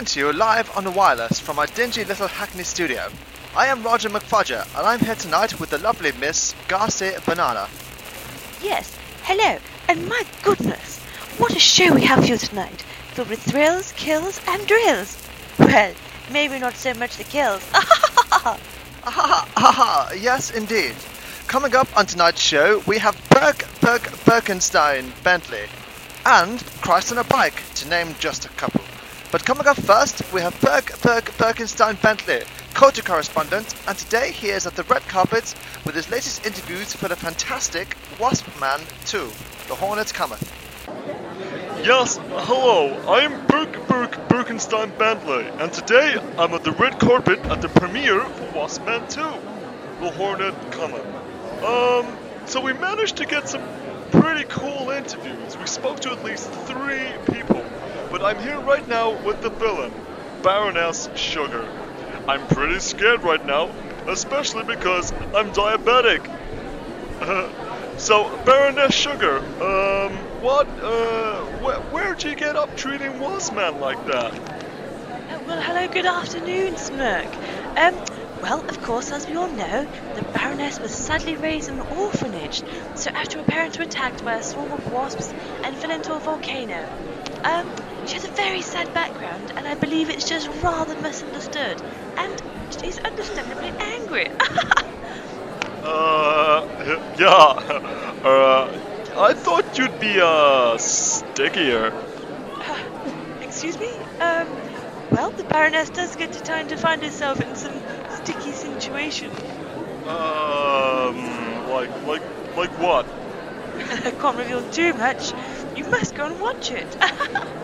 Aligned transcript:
coming 0.00 0.06
to 0.06 0.20
you 0.20 0.32
live 0.32 0.74
on 0.78 0.82
the 0.82 0.90
wireless 0.90 1.38
from 1.38 1.58
our 1.58 1.66
dingy 1.66 2.02
little 2.06 2.26
Hackney 2.26 2.62
studio. 2.62 3.10
I 3.54 3.66
am 3.66 3.82
Roger 3.82 4.08
McFudger, 4.08 4.66
and 4.78 4.86
I'm 4.86 4.98
here 4.98 5.14
tonight 5.14 5.60
with 5.60 5.68
the 5.68 5.76
lovely 5.76 6.10
Miss 6.12 6.54
Garcia 6.68 7.20
Banana. 7.26 7.68
Yes, 8.62 8.96
hello, 9.24 9.58
and 9.88 10.08
my 10.08 10.22
goodness, 10.42 11.00
what 11.36 11.54
a 11.54 11.58
show 11.58 11.94
we 11.94 12.00
have 12.04 12.20
for 12.20 12.24
you 12.24 12.38
tonight, 12.38 12.80
filled 13.12 13.28
with 13.28 13.42
thrills, 13.42 13.92
kills, 13.92 14.40
and 14.48 14.66
drills. 14.66 15.22
Well, 15.58 15.92
maybe 16.32 16.58
not 16.58 16.76
so 16.76 16.94
much 16.94 17.18
the 17.18 17.24
kills. 17.24 17.62
Ha! 17.74 18.58
Ah, 19.04 20.12
yes, 20.18 20.50
indeed. 20.50 20.94
Coming 21.46 21.76
up 21.76 21.94
on 21.94 22.06
tonight's 22.06 22.40
show, 22.40 22.82
we 22.86 22.96
have 22.96 23.20
Berg 23.28 23.66
Berg 23.82 24.00
Birkenstein 24.24 25.12
Bentley 25.22 25.66
and 26.24 26.58
Christ 26.80 27.12
on 27.12 27.18
a 27.18 27.24
Bike, 27.24 27.62
to 27.74 27.88
name 27.88 28.14
just 28.18 28.46
a 28.46 28.48
couple. 28.50 28.79
But 29.32 29.44
coming 29.44 29.68
up 29.68 29.76
first, 29.76 30.24
we 30.32 30.40
have 30.40 30.60
Berg 30.60 30.86
Berg 31.02 31.24
Birkenstein 31.38 32.02
Bentley, 32.02 32.42
culture 32.74 33.02
correspondent, 33.02 33.76
and 33.86 33.96
today 33.96 34.32
he 34.32 34.48
is 34.48 34.66
at 34.66 34.74
the 34.74 34.82
red 34.82 35.02
carpet 35.02 35.54
with 35.86 35.94
his 35.94 36.10
latest 36.10 36.44
interviews 36.44 36.92
for 36.94 37.06
the 37.06 37.14
fantastic 37.14 37.96
Wasp 38.18 38.48
Man 38.60 38.80
2, 39.06 39.30
The 39.68 39.76
Hornet 39.76 40.08
Cometh. 40.08 40.42
Yes, 41.86 42.18
hello, 42.28 42.90
I'm 43.08 43.46
Burke 43.46 43.86
Burke 43.86 44.16
Birkenstein 44.28 44.98
Bentley, 44.98 45.46
and 45.60 45.72
today 45.72 46.16
I'm 46.36 46.52
at 46.52 46.64
the 46.64 46.72
red 46.72 46.98
carpet 46.98 47.38
at 47.46 47.62
the 47.62 47.68
premiere 47.68 48.24
for 48.24 48.58
Wasp 48.58 48.84
Man 48.84 49.06
2, 49.08 49.20
The 50.00 50.10
Hornet 50.10 50.54
Cometh. 50.72 51.06
Um, 51.62 52.16
so 52.46 52.60
we 52.60 52.72
managed 52.72 53.16
to 53.18 53.26
get 53.26 53.48
some 53.48 53.62
pretty 54.10 54.44
cool 54.48 54.90
interviews. 54.90 55.56
We 55.56 55.66
spoke 55.66 56.00
to 56.00 56.10
at 56.10 56.24
least 56.24 56.50
three 56.66 57.12
people, 57.32 57.64
but 58.10 58.22
I'm 58.24 58.38
here 58.40 58.60
right 58.60 58.86
now 58.88 59.12
with 59.24 59.40
the 59.40 59.50
villain, 59.50 59.92
Baroness 60.42 61.08
Sugar. 61.14 61.70
I'm 62.28 62.46
pretty 62.46 62.80
scared 62.80 63.22
right 63.22 63.44
now, 63.46 63.70
especially 64.08 64.64
because 64.64 65.12
I'm 65.34 65.50
diabetic. 65.52 66.26
so, 67.98 68.36
Baroness 68.44 68.94
Sugar, 68.94 69.38
um, 69.62 70.12
what, 70.40 70.66
uh, 70.82 71.44
wh- 71.60 71.92
where'd 71.92 72.22
you 72.24 72.34
get 72.34 72.56
up 72.56 72.74
treating 72.76 73.12
Waspman 73.20 73.78
like 73.78 74.04
that? 74.06 74.34
Uh, 75.28 75.40
well, 75.46 75.60
hello, 75.62 75.86
good 75.88 76.06
afternoon, 76.06 76.76
Smirk. 76.76 77.38
Um, 77.76 78.00
well, 78.40 78.64
of 78.68 78.80
course, 78.80 79.12
as 79.12 79.28
we 79.28 79.36
all 79.36 79.48
know, 79.48 79.86
the 80.14 80.22
Baroness 80.32 80.80
was 80.80 80.92
sadly 80.92 81.36
raised 81.36 81.68
in 81.68 81.74
an 81.76 81.86
orphanage, 81.88 82.64
so 82.94 83.10
after 83.14 83.38
her 83.38 83.44
parents 83.44 83.78
were 83.78 83.84
attacked 83.84 84.24
by 84.24 84.36
a 84.36 84.42
swarm 84.42 84.72
of 84.72 84.86
wasps 84.86 85.32
and 85.62 85.78
fell 85.78 85.90
into 85.90 86.14
a 86.14 86.20
volcano. 86.20 86.90
Um, 87.44 87.72
she 88.04 88.16
has 88.16 88.24
a 88.24 88.28
very 88.34 88.62
sad 88.62 88.92
background, 88.92 89.50
and 89.56 89.66
I 89.68 89.74
believe 89.74 90.08
it's 90.10 90.24
just 90.24 90.48
rather 90.62 90.94
misunderstood, 90.96 91.82
and 92.16 92.42
she's 92.70 92.98
understandably 93.06 93.72
angry. 93.80 94.26
Uh, 95.82 96.62
yeah, 97.18 97.54
uh, 98.24 98.68
I 99.16 99.32
thought 99.34 99.78
you'd 99.78 99.98
be, 99.98 100.20
uh, 100.22 100.76
stickier. 100.78 101.94
Excuse 103.40 103.78
me? 103.78 103.88
Um, 104.20 104.60
well, 105.10 105.30
the 105.36 105.44
Baroness 105.44 105.90
does 105.90 106.16
get 106.16 106.32
to 106.32 106.42
time 106.42 106.68
to 106.68 106.76
find 106.76 107.02
herself 107.02 107.40
in 107.40 107.54
some 107.54 107.82
sticky 108.08 108.52
situation. 108.52 109.32
Um, 110.06 111.66
like, 111.68 111.90
like, 112.04 112.22
like 112.56 112.76
what? 112.78 113.06
I 114.04 114.12
can't 114.12 114.36
reveal 114.36 114.64
too 114.64 114.94
much. 114.94 115.34
You 115.74 115.84
must 115.90 116.14
go 116.14 116.26
and 116.26 116.40
watch 116.40 116.70
it. 116.70 116.96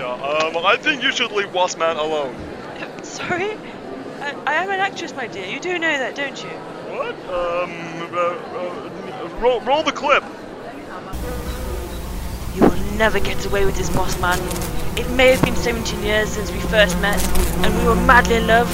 Yeah, 0.00 0.14
um, 0.14 0.56
I 0.64 0.78
think 0.78 1.02
you 1.02 1.12
should 1.12 1.30
leave 1.30 1.48
Waspman 1.48 1.98
alone. 1.98 2.34
Sorry? 3.02 3.50
I, 4.20 4.34
I 4.46 4.54
am 4.54 4.70
an 4.70 4.80
actress, 4.80 5.14
my 5.14 5.26
dear. 5.26 5.44
You 5.44 5.60
do 5.60 5.78
know 5.78 5.92
that, 5.92 6.14
don't 6.14 6.42
you? 6.42 6.48
What? 6.48 7.14
Um, 7.28 8.14
uh, 8.14 8.18
uh, 8.18 9.28
roll, 9.42 9.60
roll 9.60 9.82
the 9.82 9.92
clip. 9.92 10.24
You 12.54 12.62
will 12.62 12.96
never 12.96 13.20
get 13.20 13.44
away 13.44 13.66
with 13.66 13.76
this, 13.76 13.90
boss 13.90 14.18
man. 14.22 14.38
It 14.98 15.06
may 15.10 15.32
have 15.32 15.42
been 15.44 15.54
17 15.54 16.02
years 16.02 16.30
since 16.30 16.50
we 16.50 16.60
first 16.60 16.98
met, 17.02 17.22
and 17.58 17.78
we 17.78 17.84
were 17.84 17.94
madly 18.06 18.36
in 18.36 18.46
love. 18.46 18.70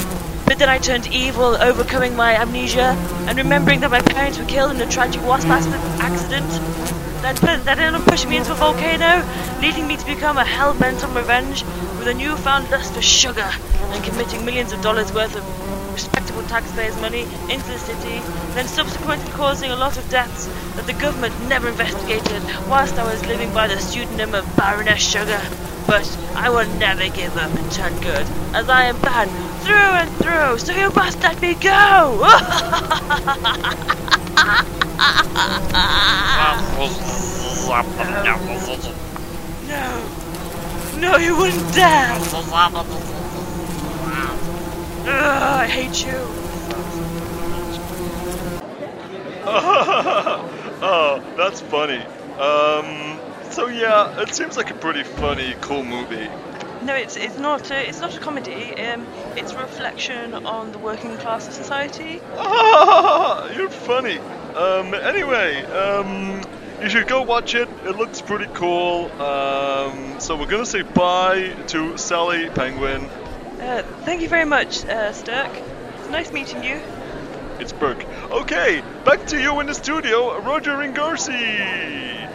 But 0.46 0.60
then 0.60 0.68
I 0.68 0.78
turned 0.78 1.08
evil, 1.08 1.56
overcoming 1.56 2.14
my 2.14 2.36
amnesia, 2.36 2.94
and 3.26 3.36
remembering 3.36 3.80
that 3.80 3.90
my 3.90 4.00
parents 4.00 4.38
were 4.38 4.44
killed 4.44 4.76
in 4.76 4.80
a 4.80 4.88
tragic 4.88 5.24
wasp 5.24 5.48
accident. 5.48 6.95
That, 7.22 7.36
that 7.64 7.78
ended 7.78 8.00
up 8.00 8.06
pushing 8.06 8.30
me 8.30 8.36
into 8.36 8.52
a 8.52 8.54
volcano, 8.54 9.26
leading 9.60 9.86
me 9.86 9.96
to 9.96 10.06
become 10.06 10.38
a 10.38 10.44
hell 10.44 10.74
bent 10.74 11.02
on 11.02 11.14
revenge, 11.14 11.64
with 11.98 12.08
a 12.08 12.14
newfound 12.14 12.70
lust 12.70 12.94
for 12.94 13.02
sugar, 13.02 13.50
and 13.90 14.04
committing 14.04 14.44
millions 14.44 14.72
of 14.72 14.80
dollars 14.82 15.12
worth 15.12 15.34
of 15.34 15.44
respectable 15.92 16.42
taxpayers' 16.42 17.00
money 17.00 17.22
into 17.48 17.66
the 17.68 17.78
city, 17.78 18.20
then 18.54 18.68
subsequently 18.68 19.30
causing 19.32 19.70
a 19.70 19.76
lot 19.76 19.96
of 19.96 20.08
deaths 20.10 20.46
that 20.76 20.86
the 20.86 20.92
government 20.92 21.34
never 21.48 21.68
investigated 21.68 22.42
whilst 22.68 22.96
I 22.96 23.04
was 23.10 23.24
living 23.26 23.52
by 23.54 23.66
the 23.66 23.80
pseudonym 23.80 24.34
of 24.34 24.44
Baroness 24.56 25.02
Sugar. 25.02 25.40
But 25.86 26.06
I 26.34 26.50
will 26.50 26.68
never 26.78 27.08
give 27.08 27.34
up 27.36 27.54
and 27.58 27.72
turn 27.72 27.98
good, 28.00 28.26
as 28.54 28.68
I 28.68 28.84
am 28.84 29.00
bad 29.00 29.28
through 29.64 29.74
and 29.74 30.10
through, 30.16 30.58
so 30.58 30.72
you 30.72 30.90
must 30.90 31.22
let 31.22 31.40
me 31.40 31.54
go! 31.54 32.22
no! 39.68 40.16
No, 40.98 41.16
you 41.18 41.36
wouldn't 41.36 41.74
dare! 41.74 42.12
Ugh, 45.08 45.08
I 45.08 45.66
hate 45.68 46.04
you! 46.04 46.12
oh, 50.82 51.22
that's 51.36 51.60
funny. 51.60 52.02
Um, 52.38 53.20
so 53.50 53.68
yeah, 53.68 54.20
it 54.20 54.34
seems 54.34 54.56
like 54.56 54.70
a 54.70 54.74
pretty 54.74 55.02
funny, 55.02 55.54
cool 55.60 55.84
movie. 55.84 56.28
No, 56.82 56.94
it's 56.94 57.16
it's 57.16 57.38
not 57.38 57.70
a, 57.70 57.88
it's 57.88 58.00
not 58.00 58.16
a 58.16 58.20
comedy. 58.20 58.74
Um, 58.76 59.06
it's 59.36 59.52
a 59.52 59.58
reflection 59.58 60.34
on 60.34 60.72
the 60.72 60.78
working 60.78 61.16
class 61.18 61.46
of 61.48 61.54
society. 61.54 62.20
Ah, 62.36 63.50
you're 63.56 63.70
funny. 63.70 64.18
Um, 64.56 64.94
anyway, 64.94 65.62
um, 65.66 66.40
you 66.80 66.88
should 66.88 67.06
go 67.06 67.20
watch 67.20 67.54
it. 67.54 67.68
It 67.84 67.96
looks 67.96 68.22
pretty 68.22 68.50
cool. 68.54 69.12
Um, 69.20 70.18
so 70.18 70.34
we're 70.34 70.46
gonna 70.46 70.64
say 70.64 70.80
bye 70.80 71.54
to 71.68 71.98
Sally 71.98 72.48
Penguin. 72.48 73.04
Uh, 73.60 73.82
thank 74.06 74.22
you 74.22 74.30
very 74.30 74.46
much, 74.46 74.82
uh, 74.86 75.12
Sturk. 75.12 75.50
It's 75.98 76.08
nice 76.08 76.32
meeting 76.32 76.64
you. 76.64 76.80
It's 77.60 77.74
Burke. 77.74 78.06
Okay, 78.30 78.82
back 79.04 79.26
to 79.26 79.38
you 79.38 79.60
in 79.60 79.66
the 79.66 79.74
studio, 79.74 80.40
Roger 80.40 80.76
Ingarsi. 80.76 82.30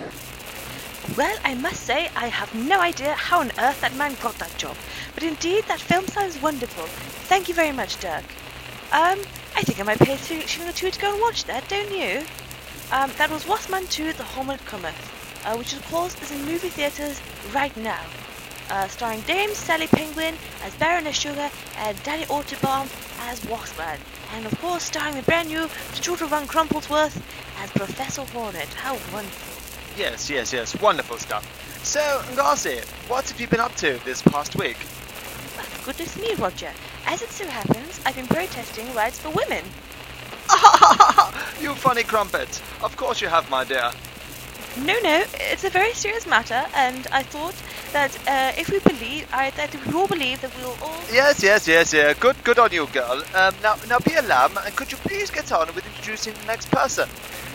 Well, 1.17 1.37
I 1.43 1.55
must 1.55 1.81
say 1.81 2.09
I 2.15 2.27
have 2.27 2.53
no 2.53 2.79
idea 2.79 3.13
how 3.13 3.39
on 3.39 3.51
earth 3.57 3.81
that 3.81 3.95
man 3.95 4.15
got 4.21 4.35
that 4.35 4.55
job, 4.57 4.77
but 5.15 5.23
indeed 5.23 5.63
that 5.67 5.79
film 5.79 6.05
sounds 6.05 6.39
wonderful. 6.39 6.85
Thank 7.27 7.49
you 7.49 7.55
very 7.55 7.71
much, 7.71 7.99
Dirk. 7.99 8.23
Um, 8.91 9.19
I 9.61 9.63
think 9.63 9.79
I 9.79 9.83
might 9.83 9.99
pay 9.99 10.13
a 10.13 10.17
shilling 10.17 10.69
or 10.69 10.71
two 10.71 10.89
to 10.89 10.99
go 10.99 11.13
and 11.13 11.21
watch 11.21 11.43
that, 11.43 11.69
don't 11.69 11.91
you? 11.91 12.23
Um, 12.91 13.11
that 13.19 13.29
was 13.29 13.43
Waspman 13.43 13.87
2, 13.91 14.13
The 14.13 14.23
Hornet 14.23 14.59
Cometh, 14.65 15.45
uh, 15.45 15.55
which 15.55 15.73
of 15.73 15.85
course 15.91 16.19
is 16.19 16.31
in 16.31 16.43
movie 16.45 16.69
theatres 16.69 17.21
right 17.53 17.75
now. 17.77 18.01
Uh, 18.71 18.87
starring 18.87 19.21
Dame 19.21 19.53
Sally 19.53 19.85
Penguin 19.85 20.33
as 20.63 20.73
Baroness 20.77 21.15
Sugar 21.15 21.51
and 21.77 22.01
Danny 22.01 22.23
Autobomb 22.23 22.89
as 23.29 23.39
Waspman. 23.41 23.99
And 24.33 24.47
of 24.47 24.59
course 24.59 24.81
starring 24.81 25.13
the 25.13 25.21
brand 25.21 25.49
new 25.49 25.69
Shooter 25.93 26.25
Van 26.25 26.47
Crumplesworth 26.47 27.21
as 27.59 27.69
Professor 27.69 28.23
Hornet. 28.33 28.67
How 28.69 28.93
wonderful. 29.13 29.95
Yes, 29.95 30.27
yes, 30.27 30.51
yes, 30.51 30.81
wonderful 30.81 31.19
stuff. 31.19 31.45
So, 31.85 31.99
Ngazi, 32.31 32.83
what 33.07 33.29
have 33.29 33.39
you 33.39 33.45
been 33.45 33.59
up 33.59 33.75
to 33.75 34.01
this 34.05 34.23
past 34.23 34.55
week? 34.55 34.77
Well, 35.55 35.67
goodness 35.85 36.17
me, 36.17 36.33
Roger. 36.33 36.71
As 37.05 37.21
it 37.21 37.29
so 37.29 37.45
happens, 37.47 37.99
I've 38.05 38.15
been 38.15 38.27
protesting 38.27 38.93
rights 38.93 39.19
for 39.19 39.29
women. 39.29 39.63
you 41.61 41.73
funny 41.75 42.03
crumpet. 42.03 42.61
Of 42.83 42.95
course 42.97 43.21
you 43.21 43.27
have, 43.27 43.49
my 43.49 43.63
dear. 43.63 43.91
No, 44.77 44.97
no, 45.01 45.23
it's 45.33 45.65
a 45.65 45.69
very 45.69 45.93
serious 45.93 46.25
matter, 46.25 46.65
and 46.73 47.05
I 47.11 47.23
thought 47.23 47.55
that 47.91 48.15
uh, 48.27 48.57
if 48.57 48.69
we 48.69 48.79
believe, 48.79 49.27
I, 49.33 49.49
that 49.51 49.75
if 49.75 49.85
we 49.85 49.93
all 49.93 50.07
believe 50.07 50.39
that 50.41 50.51
we'll 50.57 50.77
all. 50.81 50.95
Yes, 51.11 51.43
yes, 51.43 51.67
yes, 51.67 51.93
yeah. 51.93 52.13
Good, 52.13 52.41
good 52.45 52.57
on 52.57 52.71
you, 52.71 52.87
girl. 52.87 53.21
Um, 53.35 53.53
now, 53.61 53.75
now 53.89 53.99
be 53.99 54.13
a 54.13 54.21
lamb, 54.21 54.57
and 54.65 54.73
could 54.75 54.91
you 54.91 54.97
please 54.99 55.29
get 55.29 55.51
on 55.51 55.67
with 55.75 55.85
introducing 55.85 56.33
the 56.33 56.45
next 56.45 56.71
person? 56.71 57.09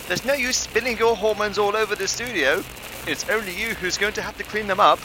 There's 0.08 0.26
no 0.26 0.34
use 0.34 0.58
spilling 0.58 0.98
your 0.98 1.16
hormones 1.16 1.56
all 1.56 1.75
over 1.75 1.94
the 1.94 2.06
studio. 2.06 2.62
It's 3.06 3.28
only 3.31 3.54
you 3.58 3.75
who's 3.75 3.96
going 3.96 4.12
to 4.14 4.22
have 4.22 4.37
to 4.37 4.44
clean 4.44 4.66
them 4.66 4.81
up. 4.81 4.98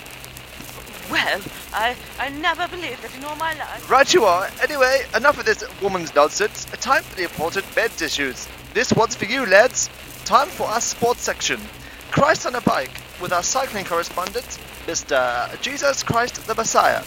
Well, 1.10 1.40
I, 1.74 1.96
I 2.20 2.30
never 2.30 2.68
believed 2.68 3.02
that 3.04 3.16
in 3.16 3.24
all 3.24 3.36
my 3.36 3.54
life. 3.54 3.90
Right 3.90 4.14
you 4.14 4.26
are. 4.26 4.50
Anyway, 4.62 5.02
enough 5.16 5.40
of 5.40 5.46
this 5.46 5.64
woman's 5.82 6.14
nonsense. 6.14 6.66
Time 6.66 7.04
for 7.04 7.16
the 7.16 7.24
important 7.24 7.66
bed 7.76 7.92
issues. 8.02 8.48
This 8.74 8.92
one's 8.94 9.16
for 9.16 9.26
you, 9.26 9.46
lads. 9.46 9.90
Time 10.26 10.48
for 10.48 10.68
our 10.68 10.82
sports 10.82 11.22
section. 11.22 11.60
Christ 12.12 12.46
on 12.46 12.56
a 12.56 12.62
bike 12.62 12.92
with 13.22 13.32
our 13.32 13.44
cycling 13.44 13.86
correspondent, 13.86 14.46
Mr. 14.86 15.62
Jesus 15.62 16.04
Christ 16.04 16.46
the 16.46 16.56
Messiah. 16.56 17.04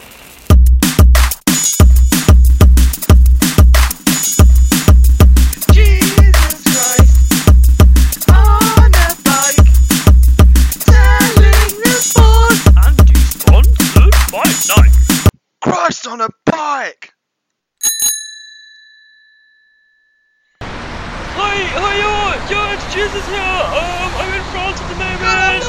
Jesus 22.94 23.26
here. 23.26 23.58
Um, 23.74 24.10
I'm 24.22 24.30
in 24.38 24.44
France 24.54 24.78
at 24.78 24.86
the 24.86 24.94
moment. 24.94 25.66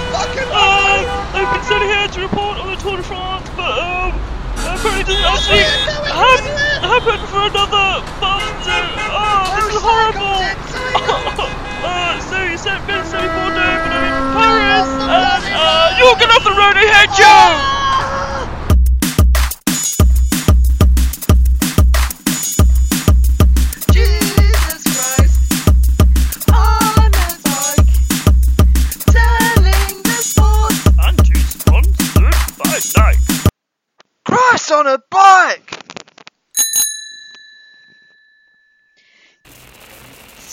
Um, 0.54 1.10
I've 1.33 1.50
been 1.57 1.66
sent 1.66 1.81
here 1.81 2.06
to 2.06 2.19
report 2.22 2.62
on 2.62 2.69
the 2.69 2.77
Tour 2.77 2.98
de 2.98 3.04
France, 3.04 3.50
but 3.57 3.74
um, 3.81 4.13
apparently 4.62 5.10
doesn't 5.10 5.25
actually 5.25 5.66
happen, 6.06 6.54
happen 6.86 7.18
for 7.33 7.50
another 7.50 8.06
month. 8.22 8.45
So, 8.62 8.77
oh, 9.10 9.42
this 9.57 9.74
is 9.74 9.81
horrible. 9.81 10.38
uh, 11.81 12.22
so 12.30 12.45
you 12.45 12.62
sent 12.62 12.86
me 12.86 12.94
to 12.94 13.18
Bordeaux, 13.18 13.74
but 13.74 13.89
I'm 13.89 14.06
in 14.06 14.18
Paris, 14.38 14.89
and 15.10 15.44
uh, 15.50 15.98
you're 15.98 16.13
get 16.22 16.30
off 16.30 16.45
the 16.45 16.54
road. 16.54 16.77
I 16.77 16.86
hate 16.94 17.18
you. 17.18 17.75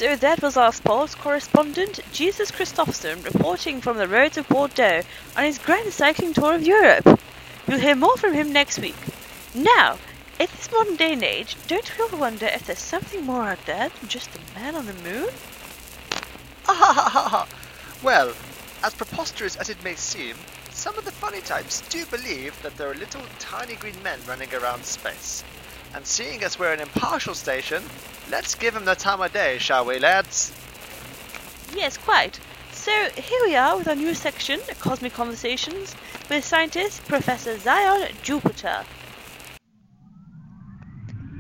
So 0.03 0.17
that 0.17 0.43
was 0.43 0.57
our 0.57 0.73
sports 0.73 1.15
correspondent, 1.15 2.01
Jesus 2.11 2.51
Christopherson, 2.51 3.23
reporting 3.23 3.81
from 3.81 3.99
the 3.99 4.09
roads 4.09 4.37
of 4.37 4.49
Bordeaux 4.49 5.03
on 5.37 5.45
his 5.45 5.61
grand 5.61 5.93
cycling 5.93 6.35
tour 6.35 6.57
of 6.57 6.67
Europe. 6.67 7.21
You'll 7.69 7.79
hear 7.79 7.95
more 7.95 8.17
from 8.17 8.35
him 8.35 8.53
next 8.53 8.81
week. 8.81 8.97
Now, 9.55 9.99
in 10.41 10.49
this 10.57 10.73
modern 10.73 10.97
day 10.97 11.13
and 11.13 11.23
age, 11.23 11.57
don't 11.69 11.89
we 11.97 12.03
all 12.03 12.19
wonder 12.19 12.47
if 12.47 12.67
there's 12.67 12.81
something 12.81 13.25
more 13.25 13.45
out 13.45 13.65
there 13.65 13.91
than 13.91 14.09
just 14.09 14.29
a 14.35 14.59
man 14.59 14.75
on 14.75 14.87
the 14.87 14.93
moon? 15.09 15.29
Ah, 16.67 17.47
well, 18.03 18.33
as 18.83 18.95
preposterous 18.95 19.55
as 19.55 19.71
it 19.71 19.85
may 19.85 19.95
seem, 19.95 20.35
some 20.73 20.99
of 20.99 21.05
the 21.05 21.13
funny 21.13 21.43
types 21.43 21.81
do 21.91 22.05
believe 22.07 22.61
that 22.63 22.77
there 22.77 22.91
are 22.91 22.95
little 22.95 23.23
tiny 23.39 23.77
green 23.77 24.03
men 24.03 24.19
running 24.27 24.53
around 24.53 24.85
space. 24.85 25.45
And 25.95 26.07
seeing 26.07 26.43
as 26.43 26.59
we're 26.59 26.73
an 26.73 26.81
impartial 26.81 27.35
station, 27.35 27.83
let's 28.31 28.55
give 28.55 28.75
him 28.75 28.85
the 28.85 28.95
time 28.95 29.21
of 29.21 29.33
day, 29.33 29.59
shall 29.59 29.85
we, 29.85 29.99
lads? 29.99 30.53
Yes, 31.75 31.99
quite. 31.99 32.41
So 32.73 32.91
here 33.11 33.41
we 33.45 33.55
are 33.55 33.77
with 33.77 33.89
our 33.89 33.95
new 33.95 34.15
section, 34.15 34.61
Cosmic 34.81 35.13
Conversations, 35.13 35.95
with 36.31 36.45
scientist 36.45 37.05
Professor 37.07 37.59
Zion 37.59 38.11
Jupiter. 38.23 38.85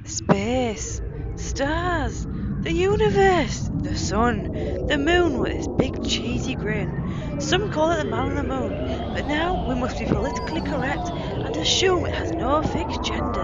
Space, 0.04 1.00
stars, 1.36 2.26
the 2.60 2.72
universe, 2.72 3.70
the 3.80 3.96
sun, 3.96 4.86
the 4.86 4.98
moon 4.98 5.38
with 5.38 5.52
its 5.52 5.66
big 5.66 6.04
cheesy 6.04 6.54
grin. 6.54 7.40
Some 7.40 7.72
call 7.72 7.90
it 7.90 8.04
the 8.04 8.10
man 8.10 8.30
on 8.30 8.34
the 8.36 8.44
moon, 8.44 9.14
but 9.14 9.26
now 9.26 9.66
we 9.68 9.74
must 9.74 9.98
be 9.98 10.04
politically 10.04 10.60
correct 10.60 11.08
and 11.08 11.56
assume 11.56 12.06
it 12.06 12.14
has 12.14 12.30
no 12.30 12.62
fixed 12.62 13.02
gender, 13.02 13.41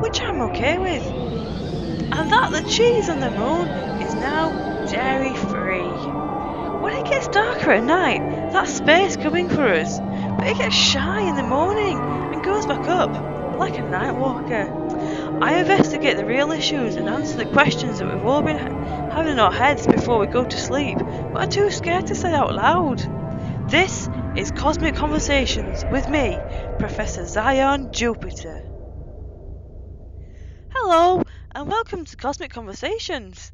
which 0.00 0.20
I'm 0.20 0.40
okay 0.42 0.78
with. 0.78 1.04
And 2.12 2.30
that 2.30 2.52
the 2.52 2.68
cheese 2.70 3.08
on 3.08 3.20
the 3.20 3.30
moon 3.30 3.68
is 4.02 4.14
now 4.14 4.86
dairy 4.86 5.34
free. 5.34 5.88
When 6.80 6.94
it 6.94 7.04
gets 7.06 7.28
darker 7.28 7.72
at 7.72 7.84
night, 7.84 8.52
that's 8.52 8.72
space 8.74 9.16
coming 9.16 9.48
for 9.48 9.66
us, 9.66 9.98
but 9.98 10.46
it 10.46 10.58
gets 10.58 10.74
shy 10.74 11.22
in 11.28 11.34
the 11.34 11.42
morning 11.42 11.98
and 11.98 12.44
goes 12.44 12.66
back 12.66 12.86
up 12.88 13.10
like 13.58 13.78
a 13.78 13.82
night 13.82 14.14
walker. 14.14 14.70
I 15.42 15.58
investigate 15.58 16.16
the 16.16 16.24
real 16.24 16.52
issues 16.52 16.96
and 16.96 17.08
answer 17.08 17.36
the 17.36 17.46
questions 17.46 17.98
that 17.98 18.12
we've 18.12 18.24
all 18.24 18.42
been 18.42 18.58
ha- 18.58 19.10
having 19.10 19.32
in 19.32 19.40
our 19.40 19.52
heads 19.52 19.86
before 19.86 20.18
we 20.18 20.26
go 20.26 20.44
to 20.44 20.56
sleep, 20.56 20.98
but 20.98 21.36
are 21.36 21.50
too 21.50 21.70
scared 21.70 22.06
to 22.08 22.14
say 22.14 22.32
out 22.32 22.54
loud. 22.54 23.00
This 23.70 24.08
is 24.36 24.50
Cosmic 24.52 24.94
Conversations 24.94 25.84
with 25.90 26.08
me, 26.08 26.38
Professor 26.78 27.26
Zion 27.26 27.92
Jupiter. 27.92 28.75
Hello, 30.88 31.20
and 31.52 31.68
welcome 31.68 32.04
to 32.04 32.16
Cosmic 32.16 32.52
Conversations. 32.52 33.50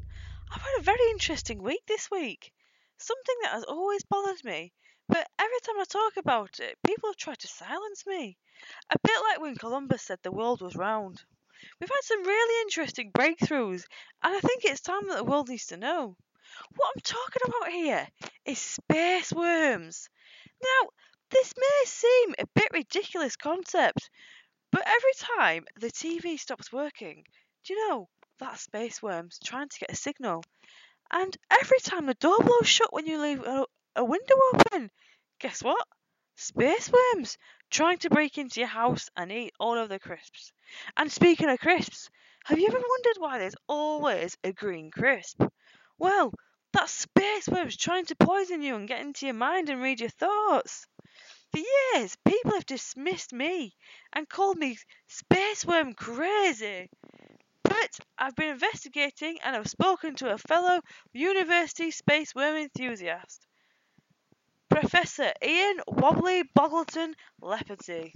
I've 0.53 0.61
had 0.61 0.79
a 0.79 0.83
very 0.83 1.09
interesting 1.09 1.63
week 1.63 1.81
this 1.87 2.11
week. 2.11 2.53
Something 2.97 3.35
that 3.41 3.53
has 3.53 3.63
always 3.63 4.03
bothered 4.03 4.43
me, 4.43 4.71
but 5.09 5.27
every 5.39 5.57
time 5.63 5.79
I 5.79 5.85
talk 5.85 6.17
about 6.17 6.59
it, 6.59 6.77
people 6.85 7.09
have 7.09 7.17
tried 7.17 7.39
to 7.39 7.47
silence 7.47 8.05
me. 8.05 8.37
A 8.91 8.99
bit 9.03 9.19
like 9.23 9.41
when 9.41 9.55
Columbus 9.55 10.03
said 10.03 10.19
the 10.21 10.31
world 10.31 10.61
was 10.61 10.75
round. 10.75 11.23
We've 11.79 11.89
had 11.89 12.03
some 12.03 12.21
really 12.21 12.61
interesting 12.61 13.11
breakthroughs, 13.11 13.83
and 14.21 14.35
I 14.35 14.39
think 14.39 14.63
it's 14.63 14.81
time 14.81 15.07
that 15.07 15.17
the 15.17 15.23
world 15.23 15.49
needs 15.49 15.65
to 15.67 15.77
know. 15.77 16.15
What 16.75 16.93
I'm 16.95 17.01
talking 17.01 17.41
about 17.47 17.71
here 17.71 18.07
is 18.45 18.59
space 18.59 19.33
worms. 19.33 20.07
Now, 20.61 20.89
this 21.31 21.51
may 21.57 21.85
seem 21.85 22.35
a 22.37 22.45
bit 22.53 22.67
ridiculous 22.71 23.35
concept, 23.35 24.11
but 24.73 24.83
every 24.87 25.13
time 25.37 25.65
the 25.79 25.91
TV 25.91 26.35
stops 26.35 26.71
working, 26.73 27.23
do 27.63 27.73
you 27.73 27.87
know 27.87 28.09
that's 28.39 28.63
space 28.63 29.03
worms 29.03 29.37
trying 29.45 29.69
to 29.69 29.79
get 29.79 29.91
a 29.91 29.95
signal? 29.95 30.43
And 31.11 31.37
every 31.51 31.79
time 31.79 32.07
the 32.07 32.15
door 32.15 32.39
blows 32.39 32.67
shut 32.67 32.91
when 32.91 33.05
you 33.05 33.21
leave 33.21 33.43
a, 33.43 33.67
a 33.95 34.03
window 34.03 34.35
open, 34.51 34.89
guess 35.39 35.61
what? 35.61 35.87
Space 36.37 36.91
worms 36.91 37.37
trying 37.69 37.99
to 37.99 38.09
break 38.09 38.39
into 38.39 38.61
your 38.61 38.67
house 38.67 39.11
and 39.15 39.31
eat 39.31 39.53
all 39.59 39.77
of 39.77 39.89
the 39.89 39.99
crisps. 39.99 40.51
And 40.97 41.11
speaking 41.11 41.49
of 41.49 41.59
crisps, 41.59 42.09
have 42.45 42.57
you 42.57 42.65
ever 42.65 42.79
wondered 42.79 43.17
why 43.19 43.37
there's 43.37 43.55
always 43.67 44.35
a 44.43 44.53
green 44.53 44.89
crisp? 44.89 45.39
Well, 45.99 46.33
that's 46.71 46.91
space 46.91 47.47
worms 47.47 47.77
trying 47.77 48.05
to 48.07 48.15
poison 48.15 48.63
you 48.63 48.75
and 48.75 48.87
get 48.87 49.01
into 49.01 49.27
your 49.27 49.35
mind 49.35 49.69
and 49.69 49.83
read 49.83 49.99
your 49.99 50.09
thoughts. 50.09 50.87
For 51.53 51.59
years, 51.95 52.17
people 52.25 52.51
have 52.53 52.65
dismissed 52.65 53.31
me 53.33 53.75
and 54.13 54.27
called 54.27 54.57
me 54.57 54.77
space 55.07 55.65
worm 55.65 55.93
crazy. 55.93 56.89
But 57.63 57.99
I've 58.17 58.35
been 58.35 58.49
investigating 58.49 59.39
and 59.43 59.55
I've 59.55 59.69
spoken 59.69 60.15
to 60.17 60.33
a 60.33 60.37
fellow 60.37 60.81
university 61.13 61.91
space 61.91 62.35
worm 62.35 62.55
enthusiast, 62.57 63.45
Professor 64.69 65.31
Ian 65.43 65.81
Wobbly 65.87 66.43
Boggleton 66.55 67.15
Leopardy. 67.41 68.13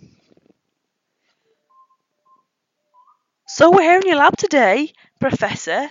So 3.48 3.72
we're 3.72 3.82
here 3.84 3.98
in 4.00 4.08
your 4.08 4.18
lab 4.18 4.38
today, 4.38 4.94
Professor. 5.20 5.90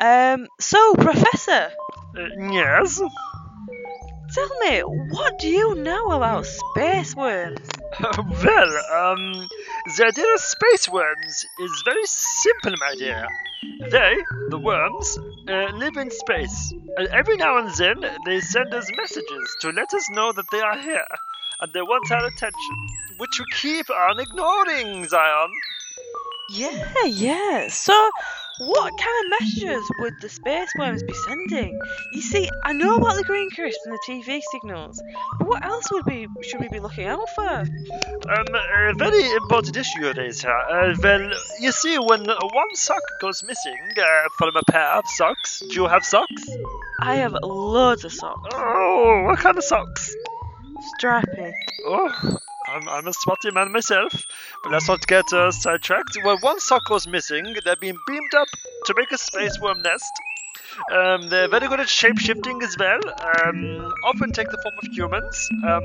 Um, 0.00 0.48
so, 0.60 0.94
Professor, 0.94 1.70
Uh, 2.16 2.28
yes? 2.52 3.00
Tell 4.38 4.58
me, 4.70 4.80
what 5.10 5.38
do 5.38 5.48
you 5.48 5.74
know 5.76 6.12
about 6.12 6.46
space 6.46 7.14
worms? 7.16 7.68
well, 8.00 8.72
um, 8.94 9.48
the 9.96 10.04
idea 10.06 10.34
of 10.34 10.40
space 10.40 10.88
worms 10.88 11.46
is 11.58 11.82
very 11.84 12.04
simple, 12.04 12.74
my 12.78 12.94
dear. 12.96 13.26
They, 13.90 14.16
the 14.50 14.58
worms, 14.58 15.18
uh, 15.48 15.70
live 15.74 15.96
in 15.96 16.10
space, 16.10 16.72
and 16.96 17.08
every 17.08 17.36
now 17.36 17.58
and 17.58 17.74
then 17.74 17.96
they 18.24 18.40
send 18.40 18.72
us 18.74 18.90
messages 18.96 19.56
to 19.60 19.70
let 19.70 19.92
us 19.94 20.08
know 20.10 20.32
that 20.32 20.50
they 20.52 20.60
are 20.60 20.78
here, 20.78 21.06
and 21.60 21.72
they 21.72 21.82
want 21.82 22.10
our 22.12 22.26
attention, 22.26 22.76
which 23.16 23.40
we 23.40 23.46
keep 23.56 23.90
on 23.90 24.20
ignoring, 24.20 25.06
Zion. 25.08 25.50
Yeah, 26.50 27.04
yeah. 27.04 27.68
So, 27.68 28.10
what 28.58 28.92
kind 28.98 29.24
of 29.24 29.40
messages 29.40 29.90
would 30.00 30.14
the 30.20 30.28
space 30.28 30.68
worms 30.78 31.02
be 31.02 31.14
sending? 31.26 31.78
You 32.12 32.20
see, 32.20 32.48
I 32.64 32.72
know 32.72 32.96
about 32.96 33.16
the 33.16 33.24
green 33.24 33.50
crisp 33.50 33.78
and 33.84 33.94
the 33.94 34.00
TV 34.08 34.40
signals, 34.50 35.00
but 35.38 35.48
what 35.48 35.64
else 35.64 35.90
would 35.92 36.06
we 36.06 36.28
should 36.42 36.60
we 36.60 36.68
be 36.68 36.80
looking 36.80 37.06
out 37.06 37.28
for? 37.34 37.48
Um, 37.48 38.46
a 38.54 38.94
very 38.94 39.30
important 39.32 39.76
issue 39.76 40.12
raise. 40.16 40.44
Uh, 40.44 40.94
well, 41.02 41.30
you 41.60 41.72
see, 41.72 41.98
when 41.98 42.26
one 42.26 42.74
sock 42.74 43.02
goes 43.20 43.42
missing 43.42 43.78
uh, 43.96 44.28
from 44.36 44.56
a 44.56 44.62
pair 44.70 44.92
of 44.94 45.06
socks, 45.06 45.60
do 45.60 45.74
you 45.74 45.86
have 45.86 46.04
socks? 46.04 46.48
I 47.00 47.16
have 47.16 47.36
loads 47.42 48.04
of 48.04 48.12
socks. 48.12 48.48
Oh, 48.52 49.24
what 49.26 49.38
kind 49.38 49.56
of 49.56 49.64
socks? 49.64 50.14
Strappy. 51.00 51.52
Oh, 51.86 52.38
I'm, 52.68 52.88
I'm 52.88 53.06
a 53.06 53.12
spotty 53.12 53.50
man 53.50 53.72
myself, 53.72 54.26
but 54.62 54.72
let's 54.72 54.88
not 54.88 55.06
get 55.06 55.32
uh, 55.32 55.50
sidetracked. 55.50 56.18
When 56.22 56.38
one 56.38 56.60
sock 56.60 56.84
goes 56.86 57.06
missing, 57.06 57.54
they're 57.64 57.76
being 57.76 57.98
beamed 58.06 58.34
up 58.36 58.48
to 58.86 58.94
make 58.96 59.12
a 59.12 59.18
space 59.18 59.58
worm 59.60 59.82
nest. 59.82 60.12
Um, 60.92 61.28
they're 61.28 61.48
very 61.48 61.66
good 61.66 61.80
at 61.80 61.88
shape 61.88 62.18
shifting 62.18 62.62
as 62.62 62.76
well, 62.78 63.00
um, 63.08 63.92
often 64.04 64.32
take 64.32 64.50
the 64.50 64.58
form 64.62 64.74
of 64.82 64.88
humans. 64.92 65.48
Um, 65.66 65.82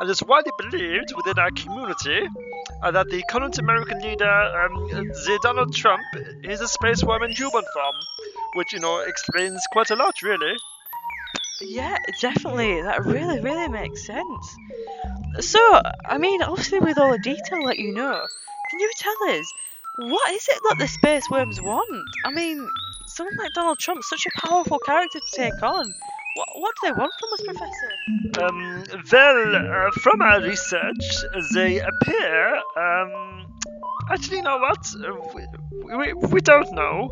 and 0.00 0.10
it's 0.10 0.22
widely 0.22 0.52
believed 0.58 1.12
within 1.16 1.38
our 1.38 1.50
community 1.50 2.26
uh, 2.82 2.90
that 2.90 3.08
the 3.10 3.22
current 3.28 3.58
American 3.58 4.00
leader, 4.00 4.26
um, 4.26 5.12
Donald 5.42 5.74
Trump, 5.74 6.02
is 6.42 6.60
a 6.60 6.68
space 6.68 7.04
worm 7.04 7.22
in 7.22 7.30
human 7.32 7.64
form, 7.74 7.96
which, 8.54 8.72
you 8.72 8.80
know, 8.80 9.00
explains 9.00 9.62
quite 9.70 9.90
a 9.90 9.96
lot, 9.96 10.22
really. 10.22 10.54
Yeah, 11.60 11.96
definitely. 12.20 12.82
That 12.82 13.04
really, 13.04 13.40
really 13.40 13.68
makes 13.68 14.06
sense. 14.06 14.58
So, 15.40 15.80
I 16.04 16.18
mean, 16.18 16.42
obviously, 16.42 16.80
with 16.80 16.98
all 16.98 17.12
the 17.12 17.18
detail 17.18 17.64
that 17.64 17.78
you 17.78 17.92
know, 17.92 18.26
can 18.68 18.80
you 18.80 18.90
tell 18.96 19.30
us 19.30 19.52
what 19.96 20.30
is 20.32 20.48
it 20.48 20.60
that 20.68 20.76
the 20.78 20.88
space 20.88 21.28
worms 21.30 21.60
want? 21.60 22.08
I 22.24 22.30
mean, 22.30 22.68
someone 23.06 23.36
like 23.36 23.52
Donald 23.52 23.78
Trump's 23.78 24.08
such 24.08 24.26
a 24.26 24.40
powerful 24.46 24.78
character 24.78 25.20
to 25.20 25.32
take 25.32 25.62
on. 25.62 25.94
What, 26.34 26.48
what 26.54 26.74
do 26.80 26.86
they 26.86 26.92
want 26.92 27.12
from 27.18 27.32
us, 27.32 27.42
Professor? 27.42 28.42
Um, 28.42 28.84
well, 29.12 29.56
uh, 29.56 29.90
from 29.92 30.22
our 30.22 30.40
research, 30.40 31.24
they 31.52 31.80
appear. 31.80 32.56
Um, 32.76 33.46
actually, 34.10 34.38
you 34.38 34.42
know 34.44 34.58
what? 34.58 34.78
Uh, 34.94 35.14
We, 35.84 35.96
we, 35.96 36.12
we 36.14 36.40
don't 36.40 36.72
know. 36.72 37.10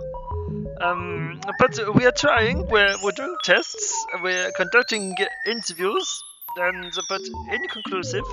Um, 0.81 1.41
but 1.59 1.95
we 1.95 2.07
are 2.07 2.13
trying. 2.13 2.67
We're, 2.69 2.95
we're 3.03 3.13
doing 3.13 3.35
tests. 3.45 4.07
We're 4.23 4.51
conducting 4.53 5.15
interviews, 5.47 6.23
and 6.57 6.93
but 7.09 7.21
inconclusive. 7.53 8.25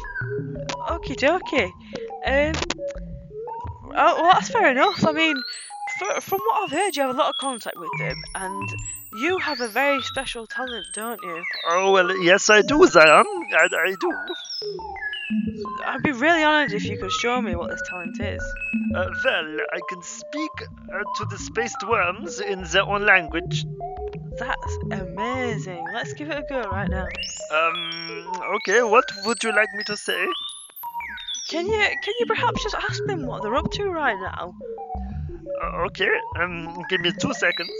Okie 0.87 1.15
dokie. 1.15 1.71
Um, 2.25 2.53
oh, 3.95 4.21
well, 4.21 4.31
that's 4.33 4.49
fair 4.49 4.71
enough. 4.71 5.05
I 5.05 5.11
mean, 5.11 5.35
fr 5.97 6.21
from 6.21 6.39
what 6.39 6.63
I've 6.63 6.71
heard, 6.71 6.95
you 6.95 7.01
have 7.03 7.15
a 7.15 7.17
lot 7.17 7.29
of 7.29 7.37
contact 7.37 7.77
with 7.77 7.89
them, 7.99 8.21
and 8.35 8.69
you 9.17 9.37
have 9.39 9.61
a 9.61 9.67
very 9.67 10.01
special 10.01 10.45
talent, 10.45 10.85
don't 10.93 11.21
you? 11.23 11.43
Oh 11.69 11.91
well, 11.91 12.15
yes, 12.21 12.49
I 12.49 12.61
do, 12.61 12.85
Zion. 12.85 13.25
I, 13.53 13.67
I 13.87 13.95
do. 13.99 14.11
I'd 15.95 16.03
be 16.03 16.11
really 16.11 16.43
honoured 16.43 16.73
if 16.73 16.83
you 16.83 16.97
could 16.97 17.09
show 17.09 17.41
me 17.41 17.55
what 17.55 17.69
this 17.69 17.81
talent 17.87 18.19
is. 18.19 18.43
Uh, 18.93 19.05
well, 19.23 19.57
I 19.71 19.79
can 19.87 20.01
speak 20.01 20.51
uh, 20.59 21.03
to 21.15 21.25
the 21.29 21.37
spaced 21.37 21.87
worms 21.87 22.41
in 22.41 22.63
their 22.63 22.83
own 22.83 23.05
language. 23.05 23.65
That's 24.37 24.77
amazing. 24.91 25.85
Let's 25.93 26.11
give 26.11 26.29
it 26.29 26.37
a 26.37 26.43
go 26.49 26.63
right 26.63 26.89
now. 26.89 27.07
Um, 27.53 28.27
okay, 28.55 28.83
what 28.83 29.05
would 29.23 29.41
you 29.41 29.55
like 29.55 29.69
me 29.73 29.83
to 29.85 29.95
say? 29.95 30.21
Can 31.47 31.65
you 31.65 31.79
can 32.03 32.13
you 32.19 32.25
perhaps 32.25 32.61
just 32.61 32.75
ask 32.75 33.01
them 33.05 33.25
what 33.25 33.41
they're 33.41 33.55
up 33.55 33.71
to 33.71 33.89
right 33.89 34.19
now? 34.19 34.53
Uh, 35.61 35.85
okay, 35.85 36.09
um, 36.41 36.83
give 36.89 36.99
me 36.99 37.13
two 37.21 37.33
seconds. 37.33 37.71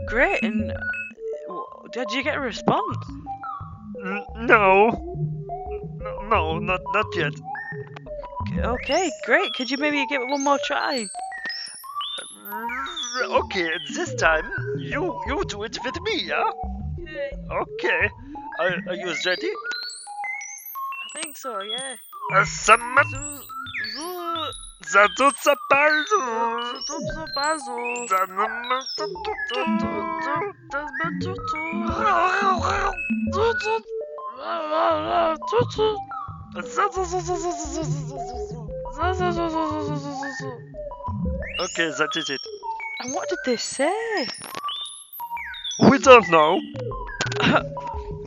great. 0.06 0.42
And 0.42 0.70
uh, 0.70 1.88
did 1.92 2.10
you 2.12 2.22
get 2.22 2.36
a 2.36 2.40
response? 2.40 2.98
No, 3.96 4.24
no, 4.36 6.28
no, 6.28 6.58
not 6.58 6.80
not 6.92 7.06
yet. 7.16 7.32
Okay, 8.58 9.10
great. 9.24 9.52
Could 9.54 9.70
you 9.70 9.78
maybe 9.78 10.06
give 10.06 10.22
it 10.22 10.28
one 10.28 10.44
more 10.44 10.58
try? 10.66 11.06
Okay, 13.24 13.70
this 13.94 14.14
time 14.14 14.50
you 14.78 15.20
you 15.26 15.44
do 15.48 15.62
it 15.64 15.78
with 15.84 16.00
me, 16.02 16.24
yeah? 16.24 16.50
Okay. 17.50 18.10
Are, 18.58 18.76
are 18.88 18.94
you 18.94 19.14
ready? 19.24 19.50
I 21.14 21.20
think 21.20 21.36
so. 21.36 21.60
Yeah. 21.62 21.96
Sama. 22.44 23.02
Okay, 41.58 41.90
that 41.90 42.16
is 42.16 42.30
it. 42.30 42.40
And 43.00 43.14
what 43.14 43.28
did 43.28 43.38
they 43.44 43.56
say? 43.56 44.26
We 45.90 45.98
don't 45.98 46.28
know. 46.30 46.60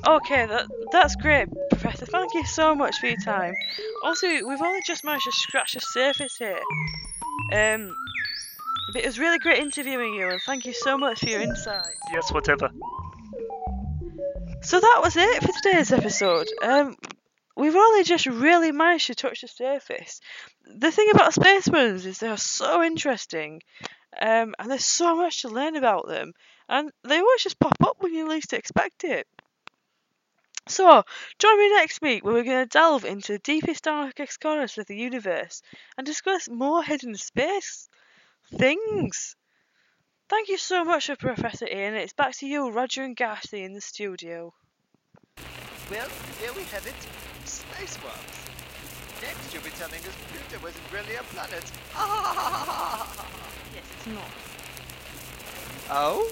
Okay, 0.07 0.45
that 0.45 0.67
that's 0.91 1.15
great, 1.17 1.49
Professor. 1.89 2.11
Thank 2.11 2.33
you 2.33 2.45
so 2.45 2.75
much 2.75 2.99
for 2.99 3.07
your 3.07 3.17
time. 3.17 3.55
Also, 4.03 4.27
we've 4.27 4.61
only 4.61 4.81
just 4.85 5.03
managed 5.03 5.25
to 5.25 5.31
scratch 5.31 5.73
the 5.73 5.79
surface 5.79 6.37
here. 6.37 6.59
Um, 7.51 7.95
but 8.93 9.01
it 9.01 9.05
was 9.05 9.19
really 9.19 9.39
great 9.39 9.59
interviewing 9.59 10.13
you, 10.13 10.29
and 10.29 10.41
thank 10.45 10.65
you 10.65 10.73
so 10.73 10.97
much 10.97 11.19
for 11.19 11.29
your 11.29 11.41
insight. 11.41 11.87
Yes, 12.11 12.31
whatever. 12.31 12.69
So 14.61 14.79
that 14.79 14.99
was 15.01 15.15
it 15.15 15.41
for 15.41 15.51
today's 15.51 15.91
episode. 15.91 16.47
Um, 16.61 16.95
we've 17.55 17.75
only 17.75 18.03
just 18.03 18.25
really 18.25 18.71
managed 18.71 19.07
to 19.07 19.15
touch 19.15 19.41
the 19.41 19.47
surface. 19.47 20.19
The 20.65 20.91
thing 20.91 21.09
about 21.11 21.33
space 21.33 21.67
ones 21.67 22.05
is 22.05 22.19
they 22.19 22.27
are 22.27 22.37
so 22.37 22.83
interesting, 22.83 23.61
um, 24.19 24.53
and 24.59 24.69
there's 24.69 24.85
so 24.85 25.15
much 25.15 25.41
to 25.41 25.49
learn 25.49 25.75
about 25.75 26.07
them, 26.07 26.33
and 26.67 26.91
they 27.03 27.19
always 27.19 27.43
just 27.43 27.59
pop 27.59 27.75
up 27.83 27.97
when 27.99 28.13
you 28.13 28.27
least 28.27 28.53
expect 28.53 29.03
it. 29.03 29.27
So, 30.69 31.03
join 31.39 31.57
me 31.57 31.69
next 31.69 31.99
week 31.99 32.23
where 32.23 32.35
we're 32.35 32.43
going 32.43 32.63
to 32.63 32.69
delve 32.69 33.03
into 33.03 33.33
the 33.33 33.39
deepest, 33.39 33.85
darkest 33.85 34.39
corners 34.39 34.77
of 34.77 34.85
the 34.85 34.95
universe 34.95 35.63
and 35.97 36.05
discuss 36.05 36.47
more 36.47 36.83
hidden 36.83 37.15
space 37.15 37.89
things. 38.53 39.35
Thank 40.29 40.47
you 40.47 40.59
so 40.59 40.83
much 40.83 41.07
for 41.07 41.15
Professor 41.15 41.65
Ian. 41.65 41.95
It's 41.95 42.13
back 42.13 42.35
to 42.37 42.45
you, 42.45 42.69
Roger 42.69 43.01
and 43.03 43.17
Gasly, 43.17 43.65
in 43.65 43.73
the 43.73 43.81
studio. 43.81 44.53
Well, 45.89 46.07
there 46.39 46.53
we 46.53 46.61
have 46.65 46.85
it. 46.85 46.93
Space 47.49 47.97
worms. 48.03 48.39
Next, 49.23 49.51
you'll 49.51 49.63
be 49.63 49.71
telling 49.71 49.95
us 49.95 50.15
Pluto 50.31 50.63
wasn't 50.63 50.91
really 50.93 51.15
a 51.15 51.23
planet. 51.23 51.71
Yes, 53.73 53.83
it's 53.97 54.07
not. 54.07 54.31
oh? 55.91 56.31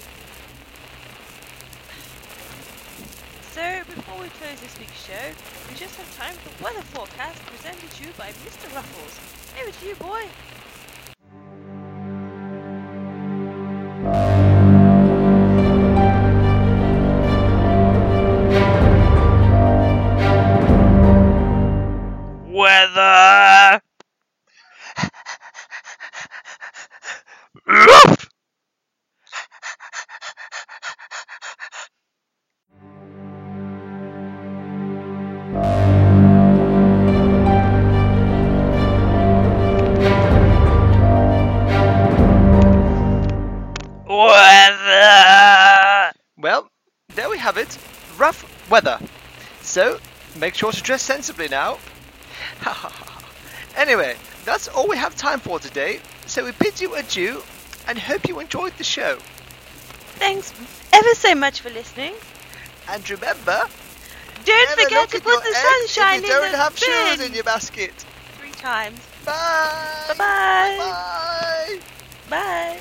So, 3.57 3.81
before 3.89 4.21
we 4.21 4.29
close 4.37 4.61
this 4.61 4.77
week's 4.77 5.03
show, 5.03 5.33
we 5.67 5.73
just 5.73 5.95
have 5.95 6.05
time 6.15 6.35
for 6.45 6.55
the 6.55 6.63
weather 6.63 6.85
forecast 6.93 7.43
presented 7.47 7.89
to 7.89 8.03
you 8.05 8.13
by 8.15 8.29
Mr. 8.45 8.69
Ruffles. 8.75 9.17
Over 9.59 9.71
to 9.71 9.85
you, 9.87 9.95
boy. 9.95 10.56
Weather. 48.77 48.99
So, 49.61 49.99
make 50.39 50.53
sure 50.53 50.71
to 50.71 50.81
dress 50.81 51.01
sensibly 51.01 51.47
now. 51.47 51.79
anyway, 53.75 54.15
that's 54.45 54.67
all 54.67 54.87
we 54.87 54.97
have 54.97 55.15
time 55.15 55.39
for 55.39 55.59
today. 55.59 55.99
So 56.27 56.45
we 56.45 56.51
bid 56.59 56.79
you 56.79 56.93
adieu 56.95 57.41
and 57.87 57.97
hope 57.97 58.27
you 58.27 58.39
enjoyed 58.39 58.73
the 58.77 58.83
show. 58.83 59.17
Thanks 60.19 60.53
ever 60.93 61.13
so 61.15 61.33
much 61.33 61.61
for 61.61 61.69
listening. 61.69 62.13
And 62.89 63.09
remember, 63.09 63.63
Don't 64.45 64.69
forget 64.79 65.09
to 65.09 65.21
put 65.21 65.43
the 65.43 65.53
sunshine 65.53 66.21
don't 66.21 66.45
in 66.45 66.51
the 66.51 66.57
have 66.57 66.75
bin. 66.79 67.17
shoes 67.17 67.25
in 67.27 67.33
your 67.33 67.43
basket. 67.43 67.93
Three 68.39 68.51
times. 68.51 68.99
Bye. 69.25 70.05
Bye-bye. 70.09 70.77
Bye. 70.77 71.79
Bye. 72.29 72.79